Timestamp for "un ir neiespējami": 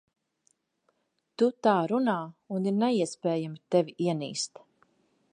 2.55-3.61